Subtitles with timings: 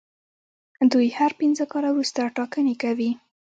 [0.91, 3.11] دوی هر پنځه کاله وروسته ټاکنې کوي.